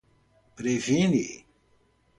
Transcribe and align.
previne 0.57 1.23